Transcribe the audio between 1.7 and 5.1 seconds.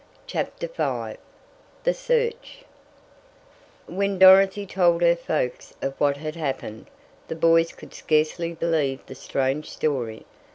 THE SEARCH When Dorothy told